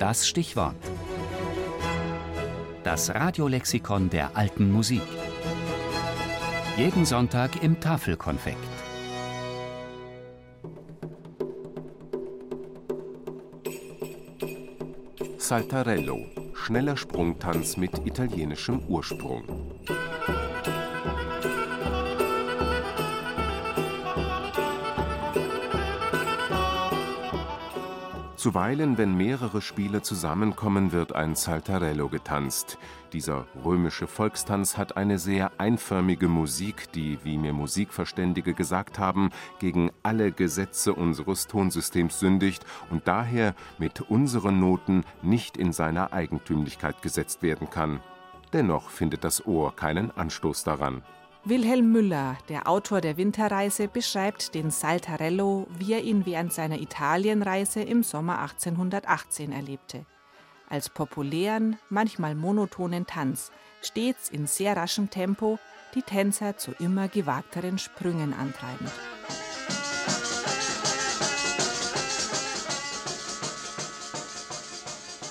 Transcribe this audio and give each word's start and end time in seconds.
Das 0.00 0.26
Stichwort. 0.26 0.76
Das 2.84 3.14
Radiolexikon 3.14 4.08
der 4.08 4.34
alten 4.34 4.72
Musik. 4.72 5.02
Jeden 6.78 7.04
Sonntag 7.04 7.62
im 7.62 7.78
Tafelkonfekt. 7.78 8.56
Saltarello, 15.36 16.24
schneller 16.54 16.96
Sprungtanz 16.96 17.76
mit 17.76 18.06
italienischem 18.06 18.80
Ursprung. 18.88 19.69
Zuweilen, 28.40 28.96
wenn 28.96 29.18
mehrere 29.18 29.60
Spieler 29.60 30.02
zusammenkommen, 30.02 30.92
wird 30.92 31.14
ein 31.14 31.34
Saltarello 31.34 32.08
getanzt. 32.08 32.78
Dieser 33.12 33.46
römische 33.66 34.06
Volkstanz 34.06 34.78
hat 34.78 34.96
eine 34.96 35.18
sehr 35.18 35.52
einförmige 35.58 36.26
Musik, 36.26 36.90
die, 36.92 37.18
wie 37.22 37.36
mir 37.36 37.52
Musikverständige 37.52 38.54
gesagt 38.54 38.98
haben, 38.98 39.28
gegen 39.58 39.90
alle 40.02 40.32
Gesetze 40.32 40.94
unseres 40.94 41.48
Tonsystems 41.48 42.18
sündigt 42.18 42.64
und 42.88 43.06
daher 43.06 43.54
mit 43.76 44.00
unseren 44.00 44.58
Noten 44.58 45.04
nicht 45.20 45.58
in 45.58 45.74
seiner 45.74 46.14
Eigentümlichkeit 46.14 47.02
gesetzt 47.02 47.42
werden 47.42 47.68
kann. 47.68 48.00
Dennoch 48.54 48.88
findet 48.88 49.22
das 49.22 49.44
Ohr 49.44 49.76
keinen 49.76 50.16
Anstoß 50.16 50.64
daran. 50.64 51.02
Wilhelm 51.42 51.90
Müller, 51.90 52.36
der 52.50 52.68
Autor 52.68 53.00
der 53.00 53.16
Winterreise, 53.16 53.88
beschreibt 53.88 54.54
den 54.54 54.70
Saltarello, 54.70 55.66
wie 55.70 55.94
er 55.94 56.02
ihn 56.02 56.26
während 56.26 56.52
seiner 56.52 56.78
Italienreise 56.78 57.80
im 57.80 58.02
Sommer 58.02 58.40
1818 58.40 59.50
erlebte. 59.50 60.04
Als 60.68 60.90
populären, 60.90 61.78
manchmal 61.88 62.34
monotonen 62.34 63.06
Tanz, 63.06 63.52
stets 63.80 64.28
in 64.28 64.46
sehr 64.46 64.76
raschem 64.76 65.08
Tempo, 65.08 65.58
die 65.94 66.02
Tänzer 66.02 66.58
zu 66.58 66.72
immer 66.78 67.08
gewagteren 67.08 67.78
Sprüngen 67.78 68.34
antreibend. 68.34 68.92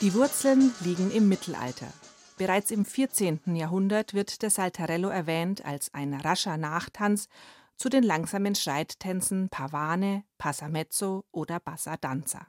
Die 0.00 0.14
Wurzeln 0.14 0.72
liegen 0.82 1.10
im 1.10 1.28
Mittelalter. 1.28 1.88
Bereits 2.36 2.70
im 2.70 2.84
14. 2.84 3.40
Jahrhundert 3.56 4.12
wird 4.12 4.42
der 4.42 4.50
Saltarello 4.50 5.08
erwähnt 5.08 5.64
als 5.64 5.92
ein 5.94 6.12
rascher 6.12 6.58
Nachtanz 6.58 7.28
zu 7.76 7.88
den 7.88 8.02
langsamen 8.02 8.54
Schreittänzen 8.54 9.48
Pavane, 9.48 10.24
Passamezzo 10.36 11.24
oder 11.32 11.60
Bassa 11.60 11.96
Danza. 11.96 12.46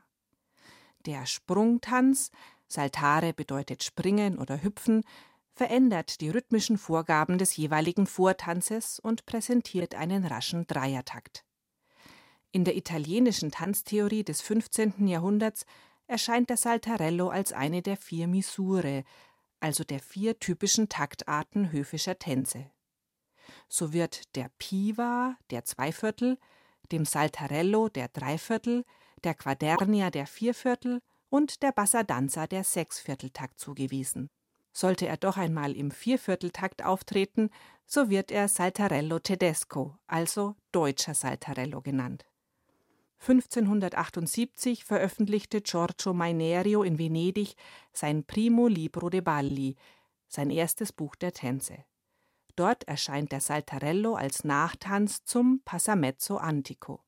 Der 1.05 1.25
Sprungtanz, 1.25 2.31
Saltare 2.67 3.33
bedeutet 3.33 3.81
springen 3.81 4.37
oder 4.37 4.61
hüpfen, 4.61 5.03
verändert 5.55 6.19
die 6.19 6.29
rhythmischen 6.29 6.77
Vorgaben 6.77 7.37
des 7.37 7.55
jeweiligen 7.55 8.07
Vortanzes 8.07 8.99
und 8.99 9.25
präsentiert 9.25 9.95
einen 9.95 10.25
raschen 10.25 10.67
Dreiertakt. 10.67 11.45
In 12.51 12.65
der 12.65 12.75
italienischen 12.75 13.51
Tanztheorie 13.51 14.23
des 14.23 14.41
15. 14.41 15.07
Jahrhunderts 15.07 15.65
erscheint 16.07 16.49
der 16.49 16.57
Saltarello 16.57 17.29
als 17.29 17.53
eine 17.53 17.81
der 17.81 17.97
vier 17.97 18.27
Misure, 18.27 19.03
also 19.59 19.83
der 19.83 19.99
vier 19.99 20.39
typischen 20.39 20.89
Taktarten 20.89 21.71
höfischer 21.71 22.19
Tänze. 22.19 22.69
So 23.69 23.93
wird 23.93 24.35
der 24.35 24.49
Piva, 24.57 25.37
der 25.49 25.65
Zweiviertel, 25.65 26.37
dem 26.91 27.05
Saltarello 27.05 27.89
der 27.89 28.07
Dreiviertel, 28.09 28.85
der 29.23 29.33
Quadernia 29.33 30.09
der 30.09 30.27
Vierviertel 30.27 31.01
und 31.29 31.61
der 31.63 31.71
Bassadanza 31.71 32.47
der 32.47 32.63
Sechsvierteltakt 32.63 33.59
zugewiesen. 33.59 34.29
Sollte 34.71 35.07
er 35.07 35.17
doch 35.17 35.37
einmal 35.37 35.75
im 35.75 35.91
Viervierteltakt 35.91 36.83
auftreten, 36.83 37.49
so 37.85 38.09
wird 38.09 38.31
er 38.31 38.47
Saltarello 38.47 39.19
Tedesco, 39.19 39.97
also 40.05 40.55
deutscher 40.71 41.13
Saltarello 41.13 41.81
genannt. 41.81 42.25
1578 43.19 44.85
veröffentlichte 44.85 45.61
Giorgio 45.61 46.13
Mainerio 46.13 46.83
in 46.83 46.97
Venedig 46.97 47.55
sein 47.91 48.23
Primo 48.25 48.67
Libro 48.67 49.09
de 49.09 49.21
Balli, 49.21 49.75
sein 50.27 50.49
erstes 50.49 50.93
Buch 50.93 51.15
der 51.15 51.33
Tänze. 51.33 51.85
Dort 52.55 52.83
erscheint 52.85 53.31
der 53.31 53.41
Saltarello 53.41 54.15
als 54.15 54.43
Nachtanz 54.43 55.23
zum 55.23 55.61
Passamezzo 55.63 56.37
Antico. 56.37 57.06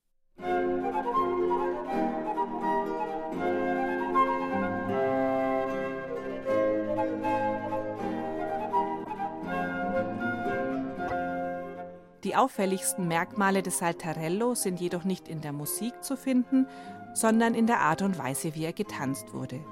Die 12.26 12.36
auffälligsten 12.36 13.08
Merkmale 13.08 13.64
des 13.64 13.78
Saltarello 13.78 14.54
sind 14.54 14.82
jedoch 14.82 15.06
nicht 15.06 15.30
in 15.30 15.40
der 15.40 15.54
Musik 15.54 16.04
zu 16.04 16.18
finden, 16.18 16.68
sondern 17.14 17.54
in 17.54 17.66
der 17.66 17.80
Art 17.80 18.02
und 18.02 18.18
Weise, 18.18 18.56
wie 18.56 18.66
er 18.66 18.74
getanzt 18.74 19.34
wurde. 19.34 19.64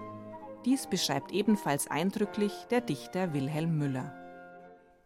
Dies 0.65 0.87
beschreibt 0.87 1.31
ebenfalls 1.33 1.87
eindrücklich 1.87 2.53
der 2.69 2.81
Dichter 2.81 3.33
Wilhelm 3.33 3.77
Müller. 3.77 4.13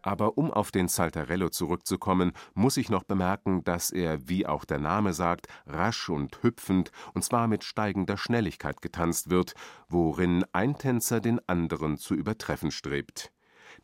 Aber 0.02 0.36
um 0.36 0.52
auf 0.52 0.70
den 0.70 0.88
Saltarello 0.88 1.48
zurückzukommen, 1.48 2.32
muss 2.54 2.76
ich 2.76 2.90
noch 2.90 3.04
bemerken, 3.04 3.62
dass 3.64 3.90
er, 3.90 4.28
wie 4.28 4.46
auch 4.46 4.64
der 4.64 4.78
Name 4.78 5.12
sagt, 5.12 5.46
rasch 5.66 6.08
und 6.08 6.42
hüpfend, 6.42 6.90
und 7.14 7.22
zwar 7.22 7.46
mit 7.46 7.62
steigender 7.64 8.16
Schnelligkeit 8.16 8.82
getanzt 8.82 9.30
wird, 9.30 9.54
worin 9.88 10.44
ein 10.52 10.76
Tänzer 10.76 11.20
den 11.20 11.40
anderen 11.48 11.98
zu 11.98 12.14
übertreffen 12.14 12.72
strebt. 12.72 13.31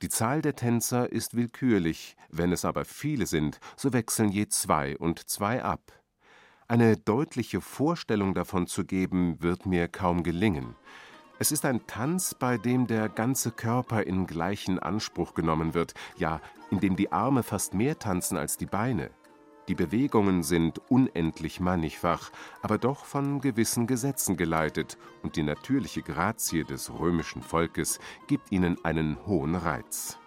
Die 0.01 0.09
Zahl 0.09 0.43
der 0.43 0.55
Tänzer 0.55 1.11
ist 1.11 1.35
willkürlich, 1.35 2.17
wenn 2.31 2.53
es 2.53 2.65
aber 2.65 2.85
viele 2.85 3.27
sind, 3.27 3.59
so 3.77 3.93
wechseln 3.93 4.31
je 4.31 4.47
zwei 4.47 4.97
und 4.97 5.29
zwei 5.29 5.65
ab. 5.65 5.93
Eine 6.69 6.97
deutliche 6.97 7.61
Vorstellung 7.61 8.33
davon 8.33 8.69
zu 8.69 8.85
geben, 8.85 9.43
wird 9.43 9.67
mir 9.67 9.89
kaum 9.89 10.23
gelingen. 10.23 10.77
Es 11.41 11.51
ist 11.51 11.65
ein 11.65 11.87
Tanz, 11.89 12.35
bei 12.35 12.59
dem 12.59 12.87
der 12.87 13.09
ganze 13.09 13.51
Körper 13.51 14.05
in 14.05 14.27
gleichen 14.27 14.79
Anspruch 14.79 15.35
genommen 15.35 15.75
wird, 15.75 15.95
ja, 16.17 16.41
in 16.71 16.79
dem 16.79 16.95
die 16.95 17.11
Arme 17.11 17.43
fast 17.43 17.75
mehr 17.75 17.99
tanzen 17.99 18.37
als 18.37 18.57
die 18.57 18.67
Beine. 18.67 19.11
Die 19.69 19.75
Bewegungen 19.75 20.43
sind 20.43 20.81
unendlich 20.89 21.61
mannigfach, 21.61 22.31
aber 22.63 22.79
doch 22.79 23.05
von 23.05 23.41
gewissen 23.41 23.87
Gesetzen 23.87 24.37
geleitet, 24.37 24.97
und 25.23 25.37
die 25.37 25.43
natürliche 25.43 26.03
Grazie 26.03 26.65
des 26.65 26.91
römischen 26.99 27.43
Volkes 27.43 27.99
gibt 28.27 28.51
ihnen 28.51 28.83
einen 28.85 29.19
hohen 29.27 29.55
Reiz 29.55 30.19